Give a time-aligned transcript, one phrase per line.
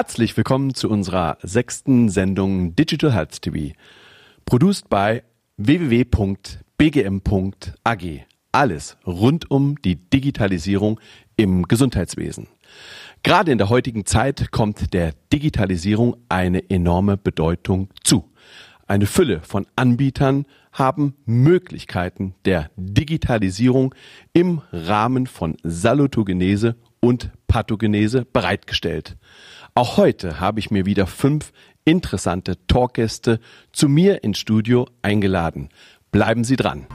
[0.00, 3.74] Herzlich willkommen zu unserer sechsten Sendung Digital Health TV.
[4.46, 5.20] Produced by
[5.58, 6.56] www.bgm.ag.
[8.50, 10.98] Alles rund um die Digitalisierung
[11.36, 12.48] im Gesundheitswesen.
[13.22, 18.24] Gerade in der heutigen Zeit kommt der Digitalisierung eine enorme Bedeutung zu.
[18.86, 23.94] Eine Fülle von Anbietern haben Möglichkeiten der Digitalisierung
[24.32, 29.16] im Rahmen von Salutogenese und Pathogenese bereitgestellt.
[29.80, 31.54] Auch heute habe ich mir wieder fünf
[31.86, 33.40] interessante Talkgäste
[33.72, 35.70] zu mir ins Studio eingeladen.
[36.12, 36.86] Bleiben Sie dran.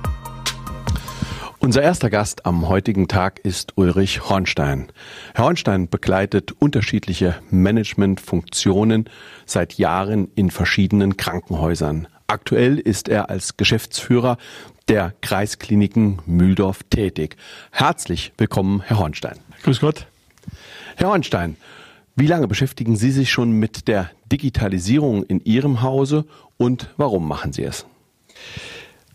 [1.58, 4.92] Unser erster Gast am heutigen Tag ist Ulrich Hornstein.
[5.34, 9.10] Herr Hornstein begleitet unterschiedliche Managementfunktionen
[9.48, 12.08] seit Jahren in verschiedenen Krankenhäusern.
[12.28, 14.38] Aktuell ist er als Geschäftsführer
[14.90, 17.36] der Kreiskliniken Mühldorf tätig.
[17.72, 19.40] Herzlich willkommen, Herr Hornstein.
[19.64, 20.06] Grüß Gott.
[20.98, 21.58] Herr Hornstein,
[22.16, 26.26] wie lange beschäftigen Sie sich schon mit der Digitalisierung in Ihrem Hause
[26.58, 27.86] und warum machen Sie es?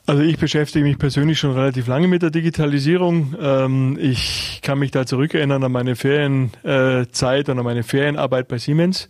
[0.06, 3.36] Also ich beschäftige mich persönlich schon relativ lange mit der Digitalisierung.
[3.40, 9.08] Ähm, ich kann mich da zurückerinnern an meine Ferienzeit und an meine Ferienarbeit bei Siemens,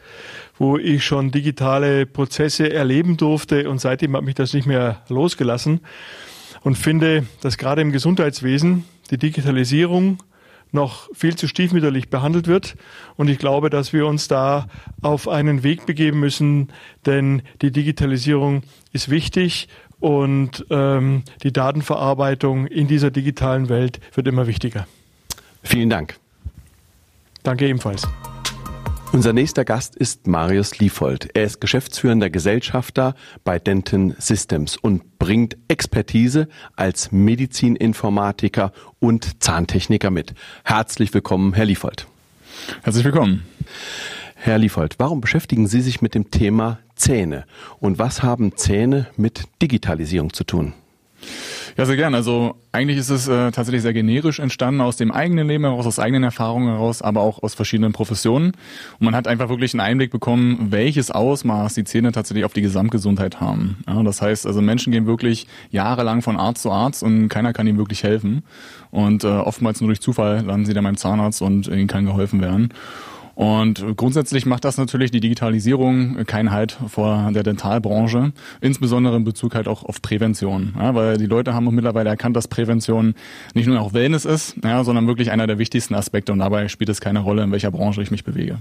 [0.58, 5.80] wo ich schon digitale Prozesse erleben durfte und seitdem hat mich das nicht mehr losgelassen
[6.62, 10.18] und finde, dass gerade im Gesundheitswesen die Digitalisierung
[10.72, 12.76] noch viel zu stiefmütterlich behandelt wird.
[13.16, 14.66] Und ich glaube, dass wir uns da
[15.02, 16.68] auf einen Weg begeben müssen,
[17.06, 24.46] denn die Digitalisierung ist wichtig und ähm, die Datenverarbeitung in dieser digitalen Welt wird immer
[24.46, 24.86] wichtiger.
[25.62, 26.16] Vielen Dank.
[27.42, 28.06] Danke ebenfalls.
[29.12, 31.30] Unser nächster Gast ist Marius Liefold.
[31.34, 40.34] Er ist geschäftsführender Gesellschafter bei Denton Systems und bringt Expertise als Medizininformatiker und Zahntechniker mit.
[40.62, 42.06] Herzlich willkommen, Herr Liefold.
[42.82, 43.42] Herzlich willkommen.
[44.36, 47.46] Herr Liefold, warum beschäftigen Sie sich mit dem Thema Zähne
[47.80, 50.72] und was haben Zähne mit Digitalisierung zu tun?
[51.76, 52.14] Ja, sehr gern.
[52.14, 55.98] Also eigentlich ist es äh, tatsächlich sehr generisch entstanden aus dem eigenen Leben heraus, aus
[55.98, 58.52] eigenen Erfahrungen heraus, aber auch aus verschiedenen Professionen.
[58.98, 62.62] Und man hat einfach wirklich einen Einblick bekommen, welches Ausmaß die Zähne tatsächlich auf die
[62.62, 63.78] Gesamtgesundheit haben.
[63.88, 67.66] Ja, das heißt, also Menschen gehen wirklich jahrelang von Arzt zu Arzt und keiner kann
[67.66, 68.44] ihnen wirklich helfen.
[68.90, 72.40] Und äh, oftmals nur durch Zufall landen sie dann beim Zahnarzt und ihnen kann geholfen
[72.40, 72.72] werden.
[73.40, 79.54] Und grundsätzlich macht das natürlich die Digitalisierung keinen Halt vor der Dentalbranche, insbesondere in Bezug
[79.54, 80.74] halt auch auf Prävention.
[80.78, 83.14] Ja, weil die Leute haben mittlerweile erkannt, dass Prävention
[83.54, 86.90] nicht nur auch Wellness ist, ja, sondern wirklich einer der wichtigsten Aspekte und dabei spielt
[86.90, 88.58] es keine Rolle, in welcher Branche ich mich bewege.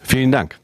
[0.00, 0.58] Vielen Dank.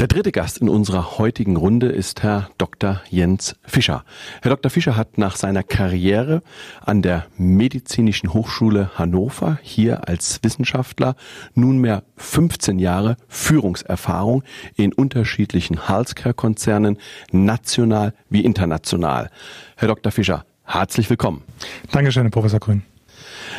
[0.00, 3.00] Der dritte Gast in unserer heutigen Runde ist Herr Dr.
[3.10, 4.04] Jens Fischer.
[4.42, 4.68] Herr Dr.
[4.68, 6.42] Fischer hat nach seiner Karriere
[6.80, 11.14] an der Medizinischen Hochschule Hannover hier als Wissenschaftler
[11.54, 14.42] nunmehr 15 Jahre Führungserfahrung
[14.74, 16.98] in unterschiedlichen Healthcare-Konzernen,
[17.30, 19.30] national wie international.
[19.76, 20.10] Herr Dr.
[20.10, 21.44] Fischer, herzlich willkommen.
[21.92, 22.82] Dankeschön, Herr Professor Grün.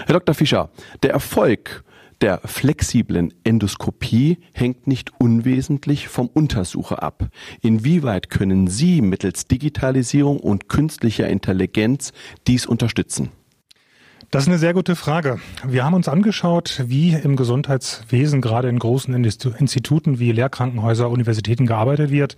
[0.06, 0.36] Herr Dr.
[0.36, 0.70] Fischer,
[1.02, 1.86] der Erfolg
[2.22, 7.30] der flexiblen Endoskopie hängt nicht unwesentlich vom Untersucher ab.
[7.62, 12.14] Inwieweit können Sie mittels Digitalisierung und künstlicher Intelligenz
[12.48, 13.32] dies unterstützen?
[14.36, 15.40] Das ist eine sehr gute Frage.
[15.66, 22.12] Wir haben uns angeschaut, wie im Gesundheitswesen gerade in großen Instituten wie Lehrkrankenhäuser, Universitäten gearbeitet
[22.12, 22.36] wird.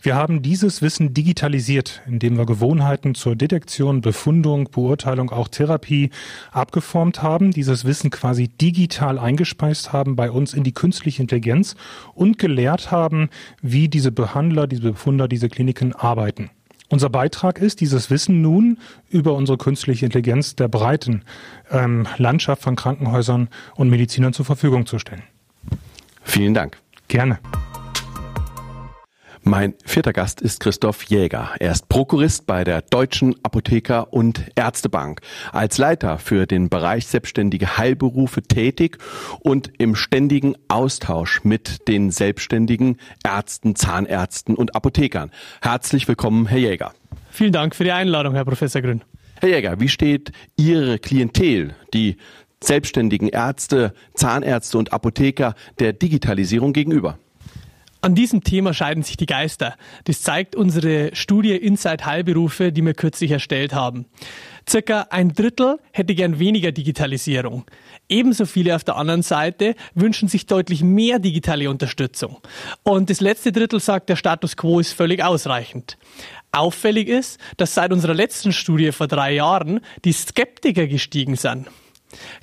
[0.00, 6.10] Wir haben dieses Wissen digitalisiert, indem wir Gewohnheiten zur Detektion, Befundung, Beurteilung, auch Therapie
[6.50, 11.76] abgeformt haben, dieses Wissen quasi digital eingespeist haben bei uns in die künstliche Intelligenz
[12.12, 13.30] und gelehrt haben,
[13.62, 16.50] wie diese Behandler, diese Befunder, diese Kliniken arbeiten.
[16.88, 21.22] Unser Beitrag ist, dieses Wissen nun über unsere künstliche Intelligenz der breiten
[21.70, 25.22] ähm, Landschaft von Krankenhäusern und Medizinern zur Verfügung zu stellen.
[26.22, 26.78] Vielen Dank.
[27.08, 27.38] Gerne.
[29.48, 31.52] Mein vierter Gast ist Christoph Jäger.
[31.60, 35.20] Er ist Prokurist bei der Deutschen Apotheker- und Ärztebank.
[35.52, 38.98] Als Leiter für den Bereich selbstständige Heilberufe tätig
[39.38, 45.30] und im ständigen Austausch mit den selbstständigen Ärzten, Zahnärzten und Apothekern.
[45.62, 46.92] Herzlich willkommen, Herr Jäger.
[47.30, 49.04] Vielen Dank für die Einladung, Herr Professor Grün.
[49.40, 52.16] Herr Jäger, wie steht Ihre Klientel, die
[52.60, 57.20] selbstständigen Ärzte, Zahnärzte und Apotheker der Digitalisierung gegenüber?
[58.06, 59.74] An diesem Thema scheiden sich die Geister.
[60.04, 64.06] Das zeigt unsere Studie Inside Heilberufe, die wir kürzlich erstellt haben.
[64.70, 67.64] Circa ein Drittel hätte gern weniger Digitalisierung.
[68.08, 72.36] Ebenso viele auf der anderen Seite wünschen sich deutlich mehr digitale Unterstützung.
[72.84, 75.98] Und das letzte Drittel sagt, der Status quo ist völlig ausreichend.
[76.52, 81.66] Auffällig ist, dass seit unserer letzten Studie vor drei Jahren die Skeptiker gestiegen sind.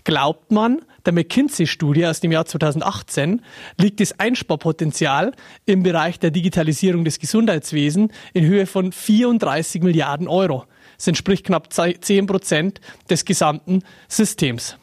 [0.03, 3.41] Glaubt man, der McKinsey-Studie aus dem Jahr 2018
[3.77, 5.33] liegt das Einsparpotenzial
[5.65, 10.65] im Bereich der Digitalisierung des Gesundheitswesens in Höhe von 34 Milliarden Euro.
[10.97, 12.79] Das entspricht knapp 10 Prozent
[13.09, 14.77] des gesamten Systems.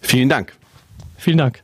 [0.00, 0.54] Vielen Dank.
[1.16, 1.62] Vielen Dank.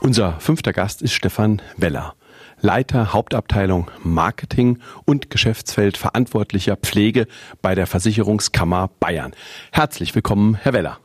[0.00, 2.14] Unser fünfter Gast ist Stefan Weller.
[2.60, 7.26] Leiter Hauptabteilung Marketing und Geschäftsfeld verantwortlicher Pflege
[7.62, 9.32] bei der Versicherungskammer Bayern.
[9.70, 10.98] Herzlich willkommen, Herr Weller.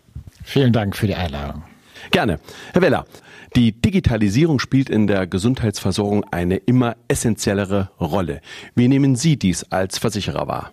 [0.44, 1.64] Vielen Dank für die Einladung.
[2.12, 2.40] Gerne.
[2.74, 3.06] Herr Weller,
[3.56, 8.42] die Digitalisierung spielt in der Gesundheitsversorgung eine immer essentiellere Rolle.
[8.76, 10.72] Wie nehmen Sie dies als Versicherer wahr?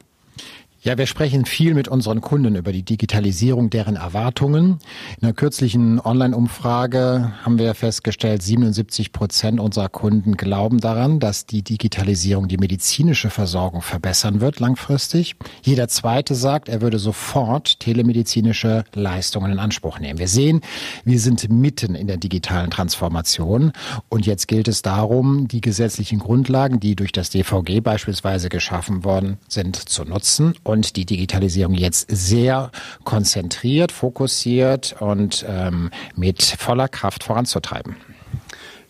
[0.82, 4.78] Ja, wir sprechen viel mit unseren Kunden über die Digitalisierung, deren Erwartungen.
[5.18, 11.60] In einer kürzlichen Online-Umfrage haben wir festgestellt, 77 Prozent unserer Kunden glauben daran, dass die
[11.60, 15.36] Digitalisierung die medizinische Versorgung verbessern wird langfristig.
[15.62, 20.18] Jeder zweite sagt, er würde sofort telemedizinische Leistungen in Anspruch nehmen.
[20.18, 20.62] Wir sehen,
[21.04, 23.72] wir sind mitten in der digitalen Transformation
[24.08, 29.36] und jetzt gilt es darum, die gesetzlichen Grundlagen, die durch das DVG beispielsweise geschaffen worden
[29.46, 32.70] sind, zu nutzen und die Digitalisierung jetzt sehr
[33.04, 37.96] konzentriert, fokussiert und ähm, mit voller Kraft voranzutreiben.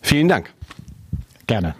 [0.01, 0.53] Vielen Dank.
[1.47, 1.75] Gerne.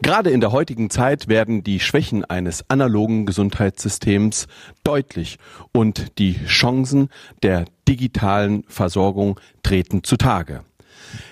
[0.00, 4.46] Gerade in der heutigen Zeit werden die Schwächen eines analogen Gesundheitssystems
[4.84, 5.38] deutlich
[5.72, 7.08] und die Chancen
[7.42, 10.62] der digitalen Versorgung treten zutage.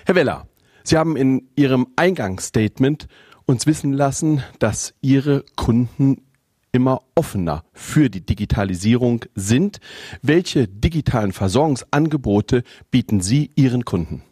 [0.05, 0.47] Herr Weller,
[0.83, 3.07] Sie haben in Ihrem Eingangsstatement
[3.45, 6.26] uns wissen lassen, dass Ihre Kunden
[6.71, 9.79] immer offener für die Digitalisierung sind.
[10.21, 14.23] Welche digitalen Versorgungsangebote bieten Sie Ihren Kunden?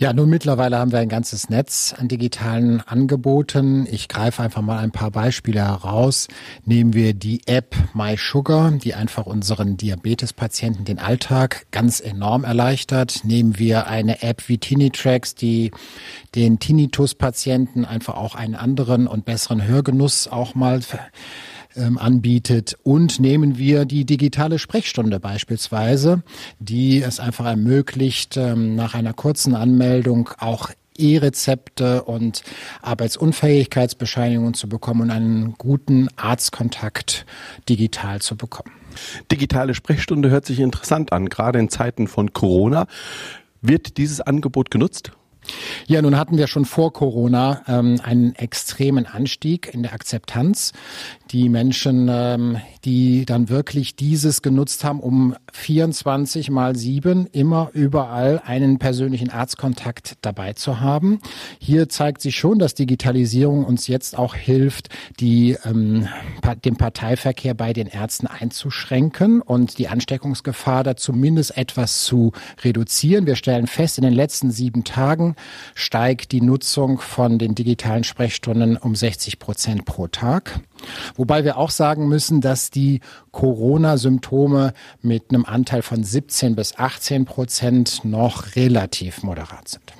[0.00, 3.84] Ja, nun mittlerweile haben wir ein ganzes Netz an digitalen Angeboten.
[3.90, 6.28] Ich greife einfach mal ein paar Beispiele heraus.
[6.64, 13.24] Nehmen wir die App MySugar, die einfach unseren Diabetespatienten den Alltag ganz enorm erleichtert.
[13.24, 15.72] Nehmen wir eine App wie Tinitrax, die
[16.36, 20.80] den Tinnitus-Patienten einfach auch einen anderen und besseren Hörgenuss auch mal
[21.78, 22.76] ähm, anbietet.
[22.82, 26.22] Und nehmen wir die digitale Sprechstunde beispielsweise,
[26.58, 32.42] die es einfach ermöglicht, ähm, nach einer kurzen Anmeldung auch E-Rezepte und
[32.82, 37.24] Arbeitsunfähigkeitsbescheinigungen zu bekommen und einen guten Arztkontakt
[37.68, 38.72] digital zu bekommen.
[39.30, 42.86] Digitale Sprechstunde hört sich interessant an, gerade in Zeiten von Corona.
[43.62, 45.12] Wird dieses Angebot genutzt?
[45.86, 50.72] Ja, nun hatten wir schon vor Corona ähm, einen extremen Anstieg in der Akzeptanz.
[51.30, 58.40] Die Menschen, ähm, die dann wirklich dieses genutzt haben, um 24 mal 7 immer überall
[58.44, 61.20] einen persönlichen Arztkontakt dabei zu haben.
[61.58, 64.88] Hier zeigt sich schon, dass Digitalisierung uns jetzt auch hilft,
[65.20, 66.08] die, ähm,
[66.64, 73.26] den Parteiverkehr bei den Ärzten einzuschränken und die Ansteckungsgefahr da zumindest etwas zu reduzieren.
[73.26, 75.34] Wir stellen fest, in den letzten sieben Tagen
[75.74, 80.60] steigt die Nutzung von den digitalen Sprechstunden um 60 Prozent pro Tag.
[81.16, 83.00] Wobei wir auch sagen müssen, dass die
[83.32, 89.92] Corona-Symptome mit einem Anteil von 17 bis 18 Prozent noch relativ moderat sind.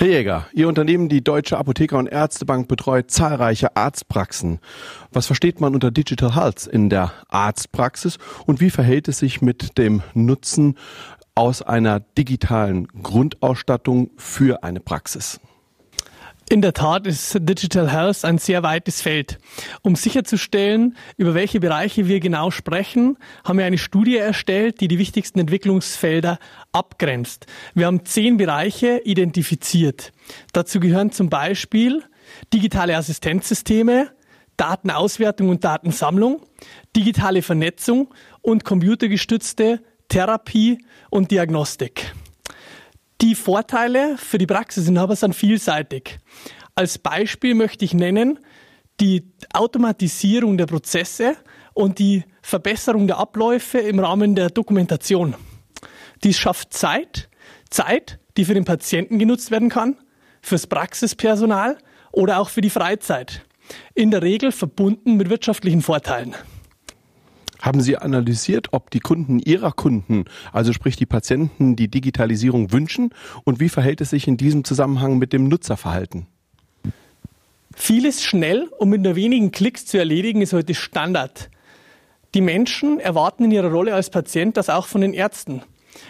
[0.00, 4.58] Herr Jäger, Ihr Unternehmen, die Deutsche Apotheker- und Ärztebank, betreut zahlreiche Arztpraxen.
[5.12, 9.76] Was versteht man unter Digital Health in der Arztpraxis und wie verhält es sich mit
[9.76, 10.78] dem Nutzen
[11.34, 15.40] aus einer digitalen Grundausstattung für eine Praxis?
[16.52, 19.38] In der Tat ist Digital Health ein sehr weites Feld.
[19.82, 24.98] Um sicherzustellen, über welche Bereiche wir genau sprechen, haben wir eine Studie erstellt, die die
[24.98, 26.40] wichtigsten Entwicklungsfelder
[26.72, 27.46] abgrenzt.
[27.74, 30.10] Wir haben zehn Bereiche identifiziert.
[30.52, 32.02] Dazu gehören zum Beispiel
[32.52, 34.10] digitale Assistenzsysteme,
[34.56, 36.42] Datenauswertung und Datensammlung,
[36.96, 42.12] digitale Vernetzung und computergestützte Therapie und Diagnostik.
[43.20, 46.18] Die Vorteile für die Praxisinhaber sind vielseitig.
[46.74, 48.38] Als Beispiel möchte ich nennen
[49.00, 51.36] die Automatisierung der Prozesse
[51.74, 55.36] und die Verbesserung der Abläufe im Rahmen der Dokumentation.
[56.22, 57.30] Dies schafft Zeit,
[57.70, 59.96] Zeit, die für den Patienten genutzt werden kann,
[60.42, 61.78] fürs Praxispersonal
[62.12, 63.42] oder auch für die Freizeit.
[63.94, 66.34] In der Regel verbunden mit wirtschaftlichen Vorteilen.
[67.60, 73.12] Haben Sie analysiert, ob die Kunden Ihrer Kunden, also sprich die Patienten, die Digitalisierung wünschen?
[73.44, 76.26] Und wie verhält es sich in diesem Zusammenhang mit dem Nutzerverhalten?
[77.74, 81.50] Vieles schnell und mit nur wenigen Klicks zu erledigen ist heute Standard.
[82.34, 85.62] Die Menschen erwarten in ihrer Rolle als Patient das auch von den Ärzten.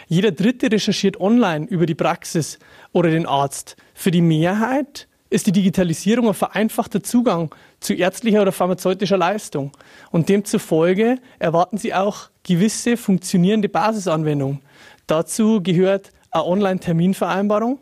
[0.09, 2.59] Jeder Dritte recherchiert online über die Praxis
[2.93, 3.77] oder den Arzt.
[3.95, 9.73] Für die Mehrheit ist die Digitalisierung ein vereinfachter Zugang zu ärztlicher oder pharmazeutischer Leistung.
[10.11, 14.61] Und demzufolge erwarten Sie auch gewisse funktionierende Basisanwendungen.
[15.07, 17.81] Dazu gehört eine Online-Terminvereinbarung,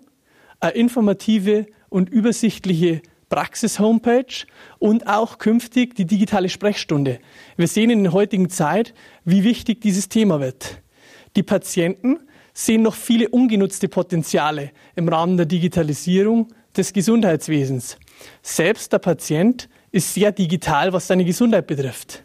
[0.61, 4.47] eine informative und übersichtliche Praxis-Homepage
[4.79, 7.19] und auch künftig die digitale Sprechstunde.
[7.57, 10.81] Wir sehen in der heutigen Zeit, wie wichtig dieses Thema wird.
[11.37, 12.21] Die Patienten
[12.55, 17.99] sehen noch viele ungenutzte Potenziale im Rahmen der Digitalisierung des Gesundheitswesens.
[18.43, 22.25] Selbst der Patient ist sehr digital, was seine Gesundheit betrifft.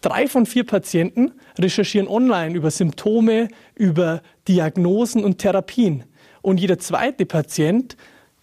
[0.00, 6.04] Drei von vier Patienten recherchieren online über Symptome, über Diagnosen und Therapien.
[6.40, 7.96] Und jeder zweite Patient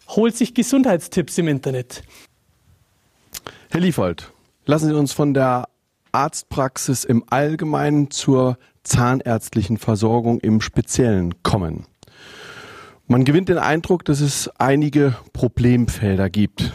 [0.09, 2.03] holt sich Gesundheitstipps im Internet.
[3.69, 4.31] Herr Liefold,
[4.65, 5.65] lassen Sie uns von der
[6.11, 11.85] Arztpraxis im Allgemeinen zur zahnärztlichen Versorgung im Speziellen kommen.
[13.07, 16.71] Man gewinnt den Eindruck, dass es einige Problemfelder gibt.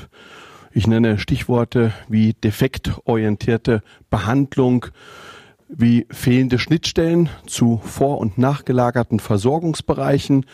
[0.73, 4.87] Ich nenne Stichworte wie defektorientierte Behandlung,
[5.69, 10.47] wie fehlende Schnittstellen zu vor- und nachgelagerten Versorgungsbereichen,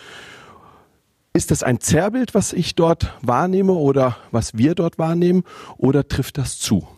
[1.37, 5.45] ist das ein Zerrbild, was ich dort wahrnehme oder was wir dort wahrnehmen
[5.77, 6.89] oder trifft das zu?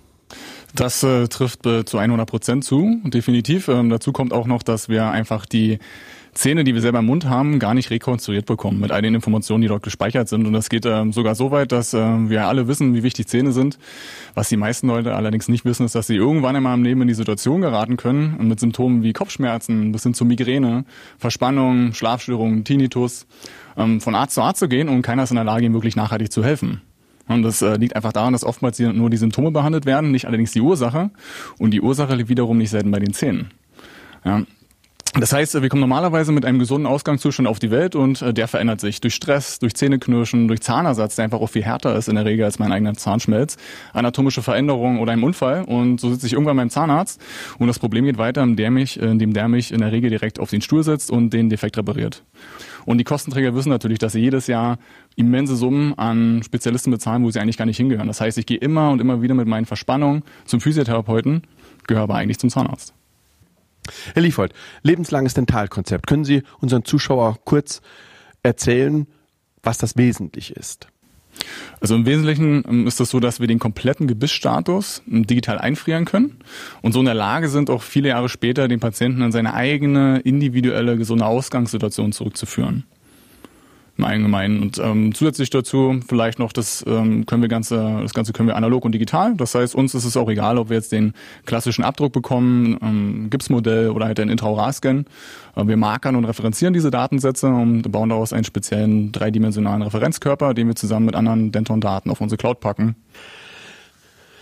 [0.76, 3.66] Das äh, trifft äh, zu 100 Prozent zu, definitiv.
[3.66, 5.80] Ähm, dazu kommt auch noch, dass wir einfach die
[6.38, 9.60] Zähne, die wir selber im Mund haben, gar nicht rekonstruiert bekommen mit all den Informationen,
[9.60, 10.46] die dort gespeichert sind.
[10.46, 13.50] Und das geht äh, sogar so weit, dass äh, wir alle wissen, wie wichtig Zähne
[13.50, 13.76] sind.
[14.34, 17.08] Was die meisten Leute allerdings nicht wissen, ist, dass sie irgendwann einmal im Leben in
[17.08, 20.84] die Situation geraten können mit Symptomen wie Kopfschmerzen bis hin zu Migräne,
[21.18, 23.26] Verspannung, Schlafstörungen, Tinnitus
[23.76, 25.96] ähm, von Arzt zu Arzt zu gehen und keiner ist in der Lage, ihm wirklich
[25.96, 26.82] nachhaltig zu helfen.
[27.26, 30.52] Und das äh, liegt einfach daran, dass oftmals nur die Symptome behandelt werden, nicht allerdings
[30.52, 31.10] die Ursache.
[31.58, 33.50] Und die Ursache liegt wiederum nicht selten bei den Zähnen.
[34.24, 34.44] Ja,
[35.14, 38.46] das heißt, wir kommen normalerweise mit einem gesunden Ausgangszustand auf die Welt und äh, der
[38.46, 42.16] verändert sich durch Stress, durch Zähneknirschen, durch Zahnersatz, der einfach auch viel härter ist in
[42.16, 43.56] der Regel als mein eigener Zahnschmelz,
[43.94, 47.20] anatomische Veränderung oder einem Unfall und so sitze ich irgendwann beim Zahnarzt
[47.58, 50.50] und das Problem geht weiter, indem mich, indem der mich in der Regel direkt auf
[50.50, 52.22] den Stuhl setzt und den Defekt repariert.
[52.84, 54.78] Und die Kostenträger wissen natürlich, dass sie jedes Jahr
[55.16, 58.06] immense Summen an Spezialisten bezahlen, wo sie eigentlich gar nicht hingehören.
[58.06, 61.42] Das heißt, ich gehe immer und immer wieder mit meinen Verspannungen zum Physiotherapeuten,
[61.86, 62.94] gehöre aber eigentlich zum Zahnarzt.
[64.14, 64.52] Herr Liefold,
[64.82, 66.06] lebenslanges Dentalkonzept.
[66.06, 67.80] Können Sie unseren Zuschauer kurz
[68.42, 69.06] erzählen,
[69.62, 70.88] was das wesentlich ist?
[71.80, 76.04] Also im Wesentlichen ähm, ist es so, dass wir den kompletten Gebissstatus ähm, digital einfrieren
[76.04, 76.38] können
[76.82, 80.20] und so in der Lage sind, auch viele Jahre später den Patienten in seine eigene
[80.20, 82.84] individuelle gesunde Ausgangssituation zurückzuführen
[83.98, 84.62] im Allgemeinen.
[84.62, 88.56] Und ähm, zusätzlich dazu vielleicht noch, das ähm, können wir ganze, das Ganze können wir
[88.56, 89.34] analog und digital.
[89.36, 91.12] Das heißt, uns ist es auch egal, ob wir jetzt den
[91.44, 95.04] klassischen Abdruck bekommen, ähm, Gipsmodell oder halt einen Intraoral-Scan.
[95.56, 100.68] Äh, wir markern und referenzieren diese Datensätze und bauen daraus einen speziellen dreidimensionalen Referenzkörper, den
[100.68, 102.94] wir zusammen mit anderen Denton-Daten auf unsere Cloud packen.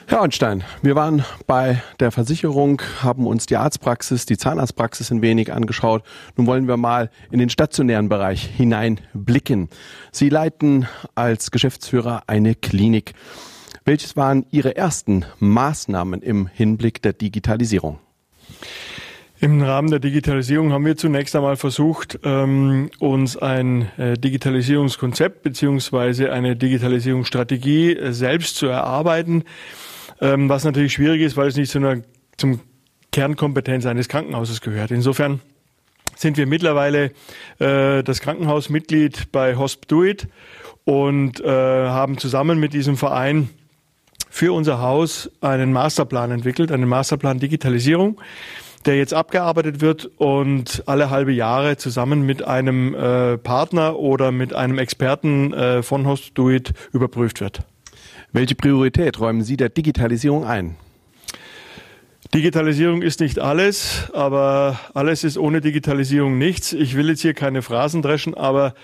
[0.08, 5.52] Herr Ornstein, wir waren bei der Versicherung, haben uns die Arztpraxis, die Zahnarztpraxis ein wenig
[5.52, 6.04] angeschaut.
[6.36, 9.68] Nun wollen wir mal in den stationären Bereich hineinblicken.
[10.12, 10.86] Sie leiten
[11.16, 13.14] als Geschäftsführer eine Klinik.
[13.84, 17.98] Welches waren Ihre ersten Maßnahmen im Hinblick der Digitalisierung?
[19.40, 26.32] Im Rahmen der Digitalisierung haben wir zunächst einmal versucht, ähm, uns ein äh, Digitalisierungskonzept beziehungsweise
[26.32, 29.42] eine Digitalisierungsstrategie äh, selbst zu erarbeiten
[30.20, 32.02] ähm, was natürlich schwierig ist, weil es nicht zu einer,
[32.36, 32.60] zum
[33.12, 34.90] Kernkompetenz eines Krankenhauses gehört.
[34.90, 35.40] Insofern
[36.16, 37.12] sind wir mittlerweile
[37.58, 40.28] äh, das Krankenhausmitglied bei HospDoIt
[40.84, 43.50] und äh, haben zusammen mit diesem Verein
[44.30, 48.20] für unser Haus einen Masterplan entwickelt, einen Masterplan Digitalisierung,
[48.84, 54.54] der jetzt abgearbeitet wird und alle halbe Jahre zusammen mit einem äh, Partner oder mit
[54.54, 57.62] einem Experten äh, von HostDoIt überprüft wird.
[58.36, 60.76] Welche Priorität räumen Sie der Digitalisierung ein?
[62.34, 66.74] Digitalisierung ist nicht alles, aber alles ist ohne Digitalisierung nichts.
[66.74, 68.74] Ich will jetzt hier keine Phrasen dreschen, aber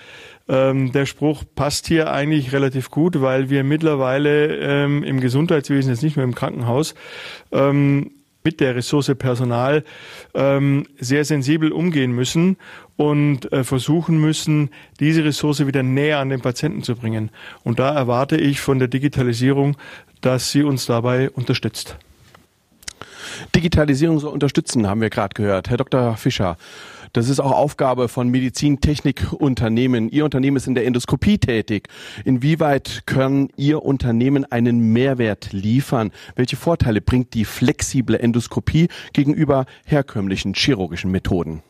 [0.49, 6.01] ähm, der Spruch passt hier eigentlich relativ gut, weil wir mittlerweile ähm, im Gesundheitswesen, jetzt
[6.01, 6.95] nicht mehr im Krankenhaus,
[7.51, 8.09] ähm,
[8.43, 9.83] mit der Ressource Personal
[10.33, 12.57] ähm, sehr sensibel umgehen müssen
[12.95, 14.69] und äh, versuchen müssen,
[14.99, 17.31] diese Ressource wieder näher an den Patienten zu bringen.
[17.63, 19.77] Und da erwarte ich von der Digitalisierung,
[20.21, 21.97] dass sie uns dabei unterstützt.
[23.55, 25.69] Digitalisierung soll unterstützen, haben wir gerade gehört.
[25.69, 26.15] Herr Dr.
[26.17, 26.57] Fischer,
[27.13, 30.09] das ist auch Aufgabe von Medizintechnikunternehmen.
[30.09, 31.87] Ihr Unternehmen ist in der Endoskopie tätig.
[32.25, 36.11] Inwieweit können Ihr Unternehmen einen Mehrwert liefern?
[36.35, 41.61] Welche Vorteile bringt die flexible Endoskopie gegenüber herkömmlichen chirurgischen Methoden?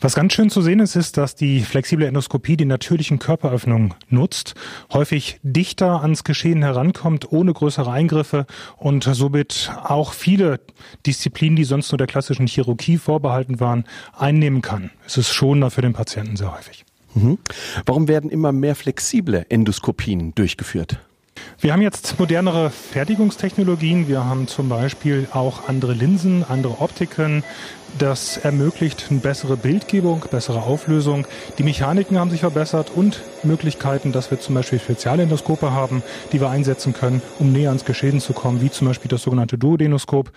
[0.00, 4.54] Was ganz schön zu sehen ist, ist, dass die flexible Endoskopie die natürlichen Körperöffnungen nutzt,
[4.92, 10.60] häufig dichter ans Geschehen herankommt, ohne größere Eingriffe und somit auch viele
[11.06, 14.90] Disziplinen, die sonst nur der klassischen Chirurgie vorbehalten waren, einnehmen kann.
[15.06, 16.84] Es ist schonender für den Patienten sehr häufig.
[17.14, 17.38] Mhm.
[17.86, 20.98] Warum werden immer mehr flexible Endoskopien durchgeführt?
[21.58, 24.08] Wir haben jetzt modernere Fertigungstechnologien.
[24.08, 27.44] Wir haben zum Beispiel auch andere Linsen, andere Optiken.
[27.98, 31.26] Das ermöglicht eine bessere Bildgebung, bessere Auflösung.
[31.58, 36.50] Die Mechaniken haben sich verbessert und Möglichkeiten, dass wir zum Beispiel Spezialendoskope haben, die wir
[36.50, 40.32] einsetzen können, um näher ans Geschehen zu kommen, wie zum Beispiel das sogenannte Duodenoskop.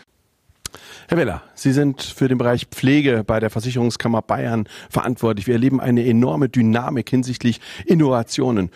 [1.07, 5.45] Herr Weller, Sie sind für den Bereich Pflege bei der Versicherungskammer Bayern verantwortlich.
[5.45, 8.71] Wir erleben eine enorme Dynamik hinsichtlich Innovationen.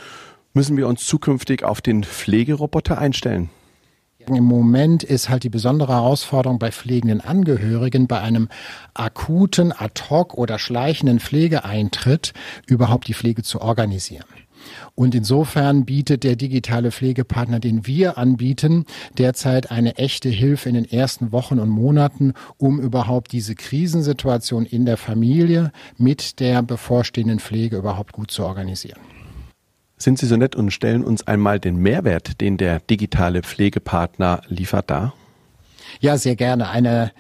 [0.54, 3.50] Müssen wir uns zukünftig auf den Pflegeroboter einstellen?
[4.28, 8.50] Im Moment ist halt die besondere Herausforderung bei pflegenden Angehörigen, bei einem
[8.94, 12.34] akuten, ad hoc oder schleichenden Pflegeeintritt
[12.68, 14.26] überhaupt die Pflege zu organisieren.
[14.94, 18.86] Und insofern bietet der digitale Pflegepartner, den wir anbieten,
[19.18, 24.86] derzeit eine echte Hilfe in den ersten Wochen und Monaten, um überhaupt diese Krisensituation in
[24.86, 29.00] der Familie mit der bevorstehenden Pflege überhaupt gut zu organisieren.
[30.02, 34.90] Sind Sie so nett und stellen uns einmal den Mehrwert, den der digitale Pflegepartner liefert,
[34.90, 35.14] dar?
[36.00, 36.70] Ja, sehr gerne.
[36.70, 37.12] Eine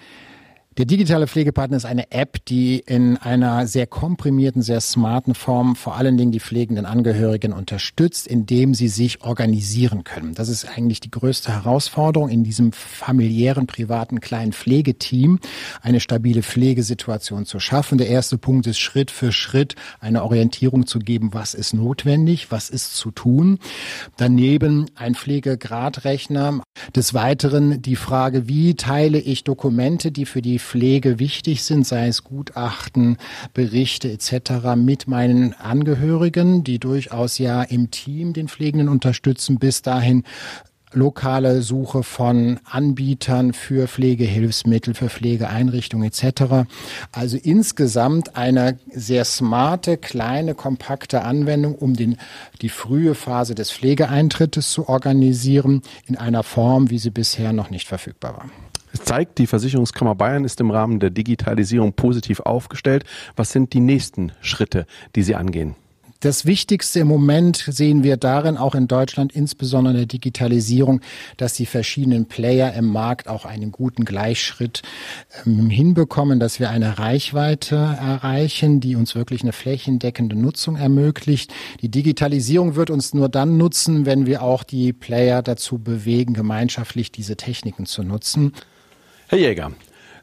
[0.79, 5.97] der digitale Pflegepartner ist eine App, die in einer sehr komprimierten, sehr smarten Form vor
[5.97, 10.35] allen Dingen die pflegenden Angehörigen unterstützt, indem sie sich organisieren können.
[10.35, 15.39] Das ist eigentlich die größte Herausforderung in diesem familiären, privaten, kleinen Pflegeteam,
[15.81, 17.97] eine stabile Pflegesituation zu schaffen.
[17.97, 22.69] Der erste Punkt ist Schritt für Schritt eine Orientierung zu geben, was ist notwendig, was
[22.69, 23.59] ist zu tun.
[24.15, 26.61] Daneben ein Pflegegradrechner.
[26.95, 32.07] Des Weiteren die Frage, wie teile ich Dokumente, die für die Pflege wichtig sind, sei
[32.07, 33.17] es Gutachten,
[33.55, 34.75] Berichte etc.
[34.75, 40.23] mit meinen Angehörigen, die durchaus ja im Team den Pflegenden unterstützen, bis dahin
[40.93, 46.69] lokale Suche von Anbietern für Pflegehilfsmittel, für Pflegeeinrichtungen etc.
[47.11, 52.17] Also insgesamt eine sehr smarte, kleine, kompakte Anwendung, um den,
[52.61, 57.87] die frühe Phase des Pflegeeintrittes zu organisieren in einer Form, wie sie bisher noch nicht
[57.87, 58.49] verfügbar war.
[58.91, 63.03] Es zeigt, die Versicherungskammer Bayern ist im Rahmen der Digitalisierung positiv aufgestellt.
[63.35, 65.75] Was sind die nächsten Schritte, die Sie angehen?
[66.21, 70.99] Das Wichtigste im Moment sehen wir darin, auch in Deutschland, insbesondere in der Digitalisierung,
[71.37, 74.81] dass die verschiedenen Player im Markt auch einen guten Gleichschritt
[75.45, 81.53] ähm, hinbekommen, dass wir eine Reichweite erreichen, die uns wirklich eine flächendeckende Nutzung ermöglicht.
[81.81, 87.13] Die Digitalisierung wird uns nur dann nutzen, wenn wir auch die Player dazu bewegen, gemeinschaftlich
[87.13, 88.51] diese Techniken zu nutzen.
[89.31, 89.71] Herr Jäger,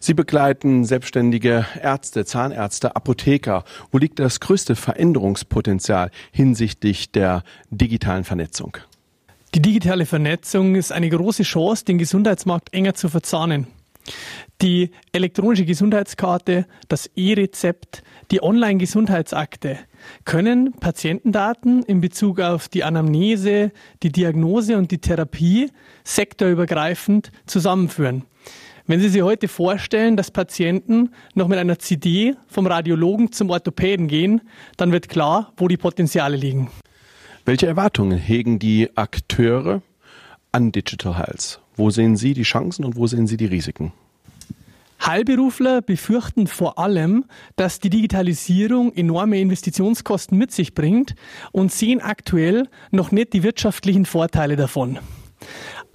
[0.00, 3.62] Sie begleiten selbstständige Ärzte, Zahnärzte, Apotheker.
[3.92, 8.78] Wo liegt das größte Veränderungspotenzial hinsichtlich der digitalen Vernetzung?
[9.54, 13.68] Die digitale Vernetzung ist eine große Chance, den Gesundheitsmarkt enger zu verzahnen.
[14.60, 19.78] Die elektronische Gesundheitskarte, das E-Rezept, die Online-Gesundheitsakte
[20.24, 23.70] können Patientendaten in Bezug auf die Anamnese,
[24.02, 25.70] die Diagnose und die Therapie
[26.02, 28.24] sektorübergreifend zusammenführen.
[28.88, 34.06] Wenn Sie sich heute vorstellen, dass Patienten noch mit einer CD vom Radiologen zum Orthopäden
[34.06, 34.42] gehen,
[34.76, 36.70] dann wird klar, wo die Potenziale liegen.
[37.44, 39.82] Welche Erwartungen hegen die Akteure
[40.52, 41.60] an Digital Health?
[41.74, 43.92] Wo sehen Sie die Chancen und wo sehen Sie die Risiken?
[45.04, 47.24] Heilberufler befürchten vor allem,
[47.56, 51.16] dass die Digitalisierung enorme Investitionskosten mit sich bringt
[51.50, 54.98] und sehen aktuell noch nicht die wirtschaftlichen Vorteile davon.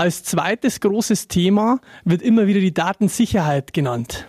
[0.01, 4.25] Als zweites großes Thema wird immer wieder die Datensicherheit genannt.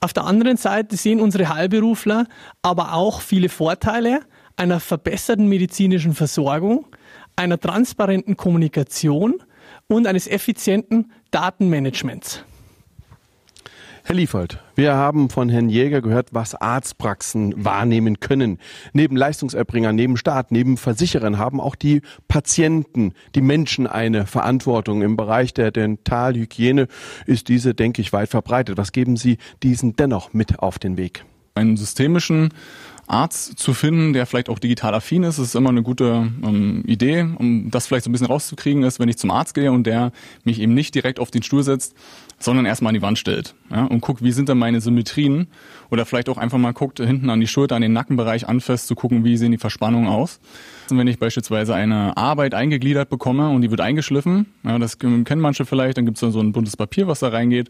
[0.00, 2.26] Auf der anderen Seite sehen unsere Heilberufler
[2.60, 4.20] aber auch viele Vorteile
[4.56, 6.84] einer verbesserten medizinischen Versorgung,
[7.34, 9.42] einer transparenten Kommunikation
[9.86, 12.44] und eines effizienten Datenmanagements.
[14.06, 18.58] Herr Liefert, wir haben von Herrn Jäger gehört, was Arztpraxen wahrnehmen können.
[18.92, 25.00] Neben Leistungserbringern, neben Staat, neben Versicherern haben auch die Patienten, die Menschen eine Verantwortung.
[25.00, 26.86] Im Bereich der Dentalhygiene
[27.24, 28.76] ist diese, denke ich, weit verbreitet.
[28.76, 31.24] Was geben Sie diesen dennoch mit auf den Weg?
[31.54, 32.50] Einen systemischen
[33.06, 37.22] Arzt zu finden, der vielleicht auch digital affin ist, ist immer eine gute ähm, Idee.
[37.22, 40.12] Um das vielleicht so ein bisschen rauszukriegen, ist, wenn ich zum Arzt gehe und der
[40.44, 41.94] mich eben nicht direkt auf den Stuhl setzt,
[42.38, 43.54] sondern erstmal an die Wand stellt.
[43.74, 45.48] Ja, und guckt, wie sind denn meine Symmetrien
[45.90, 48.94] oder vielleicht auch einfach mal guckt hinten an die Schulter, an den Nackenbereich anfasst, zu
[48.94, 50.38] gucken, wie sehen die Verspannungen aus.
[50.90, 55.40] Und wenn ich beispielsweise eine Arbeit eingegliedert bekomme und die wird eingeschliffen, ja, das kennen
[55.40, 57.68] manche vielleicht, dann gibt es so ein buntes Papier, was da reingeht.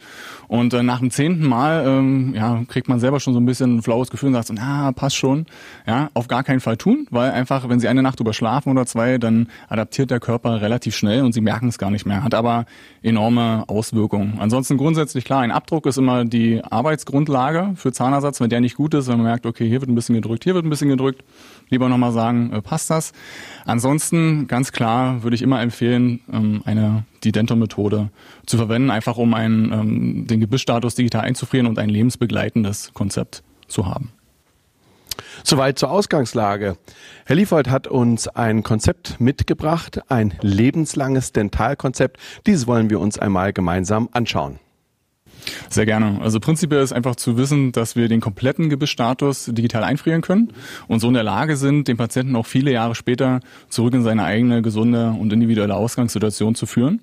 [0.48, 3.76] Und äh, nach dem zehnten Mal ähm, ja, kriegt man selber schon so ein bisschen
[3.76, 5.46] ein flaues Gefühl und sagt so, na, passt schon.
[5.86, 8.84] Ja, auf gar keinen Fall tun, weil einfach, wenn sie eine Nacht drüber schlafen oder
[8.84, 12.24] zwei, dann adaptiert der Körper relativ schnell und sie merken es gar nicht mehr.
[12.24, 12.66] Hat aber
[13.02, 14.38] enorme Auswirkungen.
[14.38, 18.40] Ansonsten grundsätzlich klar, ein Abdruck ist immer die Arbeitsgrundlage für Zahnersatz.
[18.40, 20.54] Wenn der nicht gut ist, wenn man merkt, okay, hier wird ein bisschen gedrückt, hier
[20.54, 21.22] wird ein bisschen gedrückt,
[21.70, 23.12] lieber nochmal sagen, äh, passt das.
[23.64, 28.10] Ansonsten, ganz klar, würde ich immer empfehlen, ähm, eine, die Denton-Methode
[28.46, 33.86] zu verwenden, einfach um einen, ähm, den Gebissstatus digital einzufrieren und ein lebensbegleitendes Konzept zu
[33.86, 34.12] haben.
[35.42, 36.76] Soweit zur Ausgangslage.
[37.26, 42.18] Herr Liefold hat uns ein Konzept mitgebracht, ein lebenslanges Dentalkonzept.
[42.46, 44.58] Dieses wollen wir uns einmal gemeinsam anschauen.
[45.68, 46.20] Sehr gerne.
[46.20, 50.52] Also prinzipiell ist einfach zu wissen, dass wir den kompletten Gebissstatus digital einfrieren können
[50.88, 54.24] und so in der Lage sind, den Patienten auch viele Jahre später zurück in seine
[54.24, 57.00] eigene gesunde und individuelle Ausgangssituation zu führen.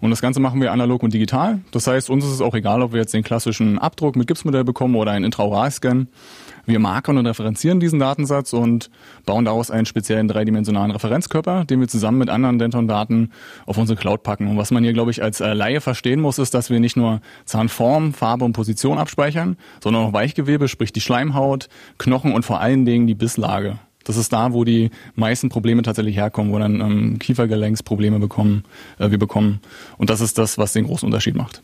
[0.00, 1.60] Und das Ganze machen wir analog und digital.
[1.70, 4.64] Das heißt, uns ist es auch egal, ob wir jetzt den klassischen Abdruck mit Gipsmodell
[4.64, 6.08] bekommen oder einen Intraoralscan.
[6.64, 8.90] Wir markern und referenzieren diesen Datensatz und
[9.26, 13.32] bauen daraus einen speziellen dreidimensionalen Referenzkörper, den wir zusammen mit anderen Denton-Daten
[13.66, 14.46] auf unsere Cloud packen.
[14.46, 16.96] Und was man hier, glaube ich, als äh, Laie verstehen muss, ist, dass wir nicht
[16.96, 22.60] nur Zahnform, Farbe und Position abspeichern, sondern auch Weichgewebe, sprich die Schleimhaut, Knochen und vor
[22.60, 23.78] allen Dingen die Bisslage.
[24.04, 28.64] Das ist da, wo die meisten Probleme tatsächlich herkommen, wo dann ähm, Kiefergelenksprobleme bekommen,
[28.98, 29.60] äh, wir bekommen.
[29.98, 31.62] Und das ist das, was den großen Unterschied macht.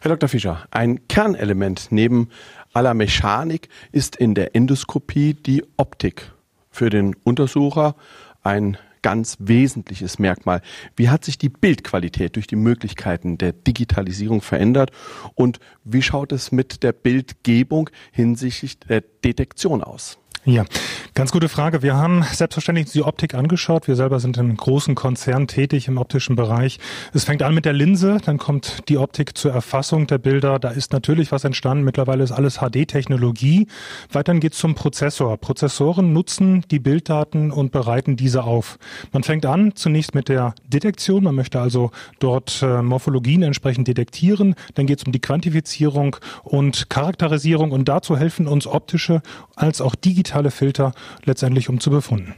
[0.00, 0.28] Herr Dr.
[0.28, 2.28] Fischer, ein Kernelement neben
[2.72, 6.32] aller Mechanik ist in der Endoskopie die Optik.
[6.70, 7.96] Für den Untersucher
[8.42, 10.60] ein ganz wesentliches Merkmal.
[10.96, 14.90] Wie hat sich die Bildqualität durch die Möglichkeiten der Digitalisierung verändert
[15.34, 20.18] und wie schaut es mit der Bildgebung hinsichtlich der Detektion aus?
[20.48, 20.64] Ja,
[21.12, 21.82] ganz gute Frage.
[21.82, 23.86] Wir haben selbstverständlich die Optik angeschaut.
[23.86, 26.78] Wir selber sind in großen Konzernen tätig im optischen Bereich.
[27.12, 30.58] Es fängt an mit der Linse, dann kommt die Optik zur Erfassung der Bilder.
[30.58, 31.84] Da ist natürlich was entstanden.
[31.84, 33.66] Mittlerweile ist alles HD-Technologie.
[34.10, 35.36] Weiter geht's zum Prozessor.
[35.36, 38.78] Prozessoren nutzen die Bilddaten und bereiten diese auf.
[39.12, 41.24] Man fängt an zunächst mit der Detektion.
[41.24, 44.54] Man möchte also dort äh, Morphologien entsprechend detektieren.
[44.76, 47.70] Dann geht's um die Quantifizierung und Charakterisierung.
[47.70, 49.20] Und dazu helfen uns optische
[49.54, 50.92] als auch digitale digitale Filter
[51.24, 52.34] letztendlich um zu befunden.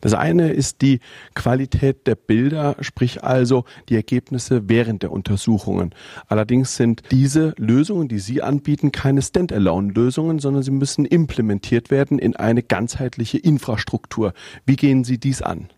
[0.00, 1.00] Das eine ist die
[1.34, 5.94] Qualität der Bilder, sprich also die Ergebnisse während der Untersuchungen.
[6.28, 12.34] Allerdings sind diese Lösungen, die Sie anbieten, keine Standalone-Lösungen, sondern sie müssen implementiert werden in
[12.36, 14.32] eine ganzheitliche Infrastruktur.
[14.64, 15.68] Wie gehen Sie dies an?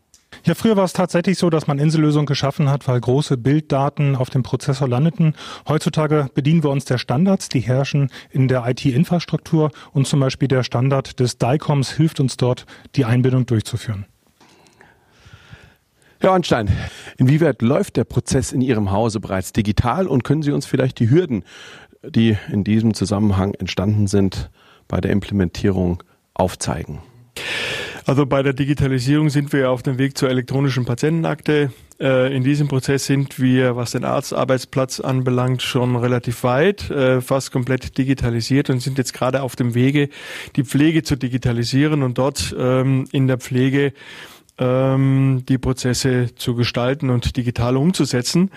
[0.46, 4.28] Ja, früher war es tatsächlich so, dass man Insellösungen geschaffen hat, weil große Bilddaten auf
[4.28, 5.34] dem Prozessor landeten.
[5.66, 10.62] Heutzutage bedienen wir uns der Standards, die herrschen in der IT-Infrastruktur und zum Beispiel der
[10.62, 14.04] Standard des DICOMs hilft uns dort, die Einbindung durchzuführen.
[16.20, 16.68] Herr Ornstein,
[17.16, 21.08] inwieweit läuft der Prozess in Ihrem Hause bereits digital und können Sie uns vielleicht die
[21.08, 21.44] Hürden,
[22.02, 24.50] die in diesem Zusammenhang entstanden sind,
[24.88, 26.02] bei der Implementierung
[26.34, 27.00] aufzeigen?
[28.06, 31.72] Also bei der Digitalisierung sind wir auf dem Weg zur elektronischen Patientenakte.
[31.98, 37.50] Äh, in diesem Prozess sind wir, was den Arztarbeitsplatz anbelangt, schon relativ weit, äh, fast
[37.50, 40.10] komplett digitalisiert und sind jetzt gerade auf dem Wege,
[40.54, 43.94] die Pflege zu digitalisieren und dort ähm, in der Pflege
[44.58, 48.50] ähm, die Prozesse zu gestalten und digital umzusetzen.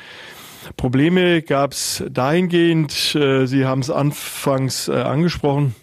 [0.76, 5.74] Probleme gab es dahingehend, äh, Sie haben es anfangs angesprochen,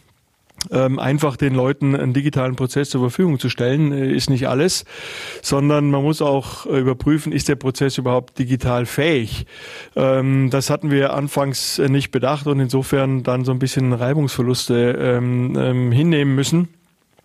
[0.70, 4.84] ähm, einfach den Leuten einen digitalen Prozess zur Verfügung zu stellen, äh, ist nicht alles,
[5.42, 9.46] sondern man muss auch äh, überprüfen, ist der Prozess überhaupt digital fähig.
[9.96, 14.98] Ähm, das hatten wir anfangs äh, nicht bedacht und insofern dann so ein bisschen Reibungsverluste
[15.00, 16.68] ähm, hinnehmen müssen.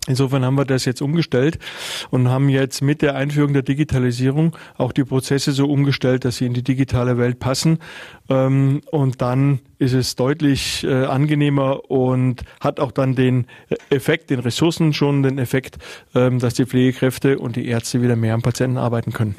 [0.09, 1.59] Insofern haben wir das jetzt umgestellt
[2.09, 6.47] und haben jetzt mit der Einführung der Digitalisierung auch die Prozesse so umgestellt, dass sie
[6.47, 7.77] in die digitale Welt passen.
[8.27, 13.45] Ähm, und dann ist es deutlich äh, angenehmer und hat auch dann den
[13.91, 15.77] Effekt, den Ressourcen schon den Effekt,
[16.15, 19.35] ähm, dass die Pflegekräfte und die Ärzte wieder mehr am Patienten arbeiten können.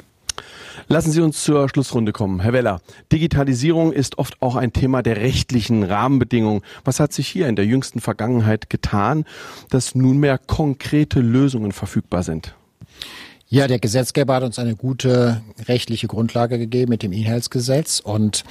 [0.91, 2.41] Lassen Sie uns zur Schlussrunde kommen.
[2.41, 2.81] Herr Weller,
[3.13, 6.63] Digitalisierung ist oft auch ein Thema der rechtlichen Rahmenbedingungen.
[6.83, 9.23] Was hat sich hier in der jüngsten Vergangenheit getan,
[9.69, 12.55] dass nunmehr konkrete Lösungen verfügbar sind?
[13.53, 18.45] Ja, der Gesetzgeber hat uns eine gute rechtliche Grundlage gegeben mit dem Inhaltsgesetz und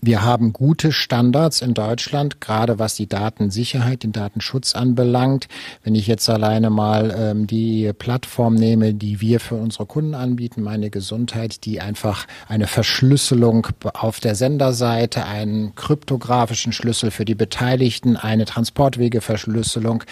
[0.00, 5.48] wir haben gute Standards in Deutschland, gerade was die Datensicherheit, den Datenschutz anbelangt.
[5.84, 10.62] Wenn ich jetzt alleine mal ähm, die Plattform nehme, die wir für unsere Kunden anbieten,
[10.62, 18.16] meine Gesundheit, die einfach eine Verschlüsselung auf der Senderseite, einen kryptografischen Schlüssel für die Beteiligten,
[18.16, 20.04] eine Transportwegeverschlüsselung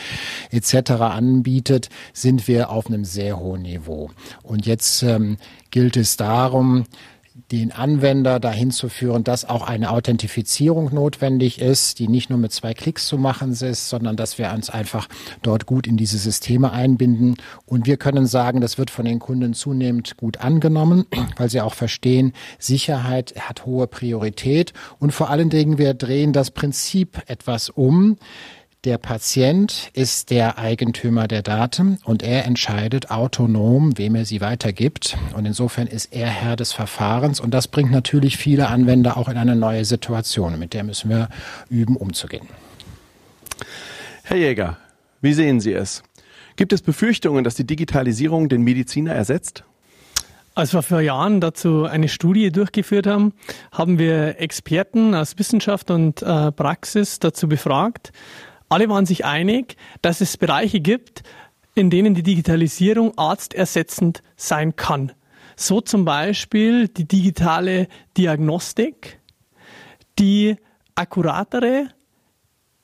[0.51, 0.91] etc.
[1.01, 4.11] anbietet, sind wir auf einem sehr hohen Niveau.
[4.43, 5.37] Und jetzt ähm,
[5.71, 6.85] gilt es darum,
[7.51, 12.53] den Anwender dahin zu führen, dass auch eine Authentifizierung notwendig ist, die nicht nur mit
[12.53, 15.09] zwei Klicks zu machen ist, sondern dass wir uns einfach
[15.43, 17.37] dort gut in diese Systeme einbinden.
[17.67, 21.75] Und wir können sagen, das wird von den Kunden zunehmend gut angenommen, weil sie auch
[21.75, 24.73] verstehen, Sicherheit hat hohe Priorität.
[25.01, 28.17] Und vor allen Dingen, wir drehen das Prinzip etwas um.
[28.85, 35.17] Der Patient ist der Eigentümer der Daten und er entscheidet autonom, wem er sie weitergibt.
[35.35, 37.41] Und insofern ist er Herr des Verfahrens.
[37.41, 40.59] Und das bringt natürlich viele Anwender auch in eine neue Situation.
[40.59, 41.31] Mit der müssen wir
[41.71, 42.47] üben, umzugehen.
[44.23, 44.77] Herr Jäger,
[45.23, 46.03] wie sehen Sie es?
[46.57, 49.65] Gibt es Befürchtungen, dass die Digitalisierung den Mediziner ersetzt?
[50.55, 53.33] Als wir vor Jahren dazu eine Studie durchgeführt haben,
[53.73, 58.13] haben wir Experten aus Wissenschaft und äh, Praxis dazu befragt,
[58.69, 61.23] alle waren sich einig, dass es Bereiche gibt,
[61.75, 65.13] in denen die Digitalisierung arztersetzend sein kann.
[65.57, 69.21] So zum Beispiel die digitale Diagnostik,
[70.19, 70.57] die
[70.95, 71.89] akkuratere,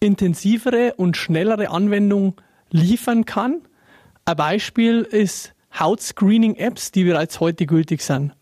[0.00, 2.40] intensivere und schnellere Anwendung
[2.70, 3.62] liefern kann.
[4.24, 8.32] Ein Beispiel ist Hautscreening-Apps, die bereits heute gültig sind.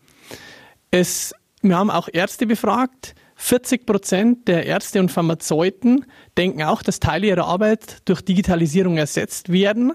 [0.91, 6.05] Es, wir haben auch Ärzte befragt, 40 Prozent der Ärzte und Pharmazeuten
[6.37, 9.93] denken auch, dass Teile ihrer Arbeit durch Digitalisierung ersetzt werden.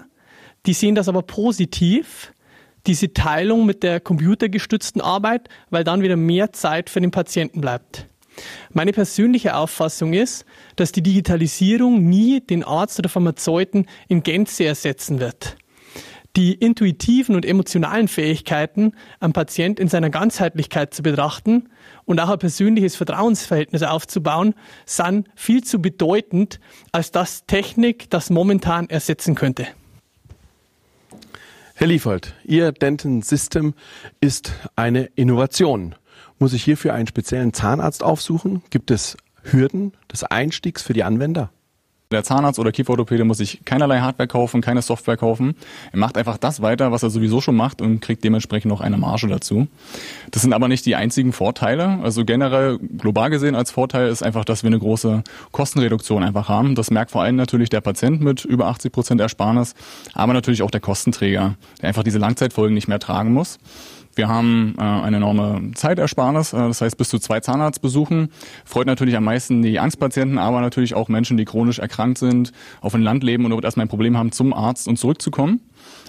[0.65, 2.33] Die sehen das aber positiv,
[2.87, 8.07] diese Teilung mit der computergestützten Arbeit, weil dann wieder mehr Zeit für den Patienten bleibt.
[8.73, 10.43] Meine persönliche Auffassung ist,
[10.75, 15.55] dass die Digitalisierung nie den Arzt oder Pharmazeuten in Gänze ersetzen wird.
[16.35, 21.69] Die intuitiven und emotionalen Fähigkeiten, am Patient in seiner Ganzheitlichkeit zu betrachten,
[22.03, 24.53] und auch ein persönliches Vertrauensverhältnis aufzubauen,
[24.85, 26.59] sind viel zu bedeutend,
[26.91, 29.67] als dass Technik das momentan ersetzen könnte.
[31.73, 33.73] Herr Liefold, Ihr Denton System
[34.21, 35.95] ist eine Innovation.
[36.39, 38.61] Muss ich hierfür einen speziellen Zahnarzt aufsuchen?
[38.69, 41.51] Gibt es Hürden des Einstiegs für die Anwender?
[42.11, 45.55] Der Zahnarzt oder Kieferorthopäde muss sich keinerlei Hardware kaufen, keine Software kaufen.
[45.91, 48.97] Er macht einfach das weiter, was er sowieso schon macht und kriegt dementsprechend noch eine
[48.97, 49.67] Marge dazu.
[50.29, 51.99] Das sind aber nicht die einzigen Vorteile.
[52.03, 56.75] Also generell global gesehen als Vorteil ist einfach, dass wir eine große Kostenreduktion einfach haben.
[56.75, 59.73] Das merkt vor allem natürlich der Patient mit über 80 Prozent Ersparnis,
[60.13, 63.57] aber natürlich auch der Kostenträger, der einfach diese Langzeitfolgen nicht mehr tragen muss.
[64.15, 68.29] Wir haben äh, eine enorme Zeitersparnis, äh, das heißt bis zu zwei Zahnarztbesuchen.
[68.63, 72.93] Freut natürlich am meisten die Angstpatienten, aber natürlich auch Menschen, die chronisch erkrankt sind, auf
[72.93, 75.59] dem Land leben und dort erstmal ein Problem haben, zum Arzt und zurückzukommen.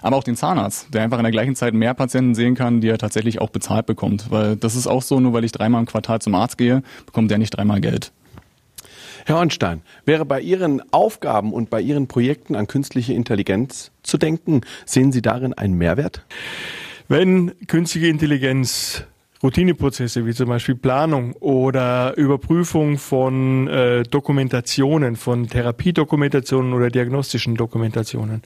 [0.02, 2.88] Aber auch den Zahnarzt, der einfach in der gleichen Zeit mehr Patienten sehen kann, die
[2.88, 4.30] er tatsächlich auch bezahlt bekommt.
[4.30, 7.30] Weil das ist auch so, nur weil ich dreimal im Quartal zum Arzt gehe, bekommt
[7.30, 8.12] der nicht dreimal Geld.
[9.24, 14.60] Herr Ornstein, wäre bei Ihren Aufgaben und bei Ihren Projekten an künstliche Intelligenz zu denken,
[14.84, 16.24] sehen Sie darin einen Mehrwert?
[17.08, 19.04] Wenn künstliche Intelligenz
[19.42, 28.42] Routineprozesse wie zum Beispiel Planung oder Überprüfung von äh, Dokumentationen, von Therapiedokumentationen oder diagnostischen Dokumentationen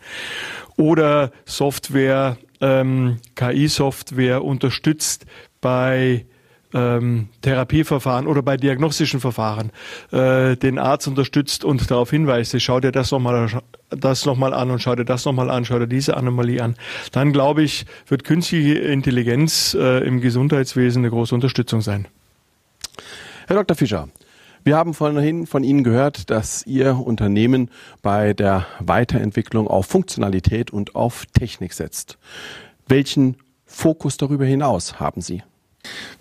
[0.76, 5.24] oder Software, ähm, KI-Software unterstützt
[5.60, 6.26] bei
[6.74, 9.70] ähm, Therapieverfahren oder bei diagnostischen Verfahren
[10.12, 13.48] äh, den Arzt unterstützt und darauf hinweist, schau dir das nochmal
[13.90, 16.76] das nochmal an und schau dir das nochmal an, schau dir diese Anomalie an,
[17.12, 22.06] dann glaube ich, wird künstliche Intelligenz äh, im Gesundheitswesen eine große Unterstützung sein.
[23.46, 23.76] Herr Dr.
[23.76, 24.08] Fischer,
[24.62, 27.70] wir haben vorhin von Ihnen gehört, dass Ihr Unternehmen
[28.02, 32.18] bei der Weiterentwicklung auf Funktionalität und auf Technik setzt.
[32.86, 35.42] Welchen Fokus darüber hinaus haben Sie?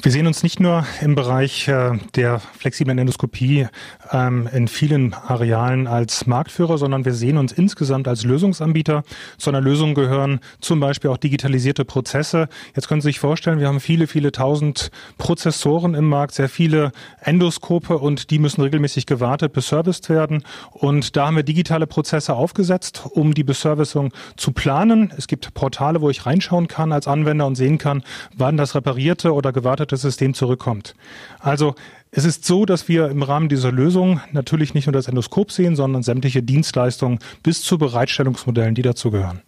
[0.01, 3.67] Wir sehen uns nicht nur im Bereich äh, der flexiblen Endoskopie
[4.11, 9.03] ähm, in vielen Arealen als Marktführer, sondern wir sehen uns insgesamt als Lösungsanbieter.
[9.37, 12.47] Zu einer Lösung gehören zum Beispiel auch digitalisierte Prozesse.
[12.75, 16.93] Jetzt können Sie sich vorstellen, wir haben viele, viele tausend Prozessoren im Markt, sehr viele
[17.19, 20.43] Endoskope und die müssen regelmäßig gewartet, beserviced werden.
[20.71, 25.11] Und da haben wir digitale Prozesse aufgesetzt, um die Beservicing zu planen.
[25.17, 28.03] Es gibt Portale, wo ich reinschauen kann als Anwender und sehen kann,
[28.37, 30.95] wann das reparierte oder gewartete System zurückkommt.
[31.39, 31.75] Also
[32.11, 35.75] es ist so, dass wir im Rahmen dieser Lösung natürlich nicht nur das Endoskop sehen,
[35.75, 39.41] sondern sämtliche Dienstleistungen bis zu Bereitstellungsmodellen, die dazugehören.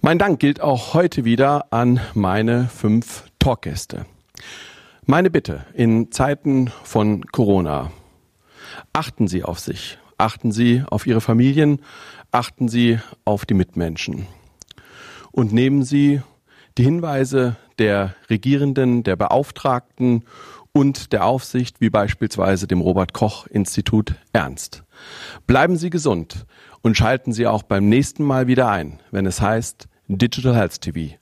[0.00, 4.06] Mein Dank gilt auch heute wieder an meine fünf Talkgäste.
[5.06, 7.90] Meine Bitte in Zeiten von Corona.
[8.92, 11.80] Achten Sie auf sich, achten Sie auf Ihre Familien,
[12.30, 14.26] achten Sie auf die Mitmenschen.
[15.32, 16.20] Und nehmen Sie
[16.78, 20.24] die Hinweise der Regierenden, der Beauftragten
[20.72, 24.84] und der Aufsicht, wie beispielsweise dem Robert Koch Institut, ernst.
[25.46, 26.46] Bleiben Sie gesund
[26.80, 31.16] und schalten Sie auch beim nächsten Mal wieder ein, wenn es heißt Digital Health TV.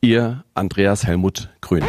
[0.00, 1.84] Ihr Andreas Helmut Grün.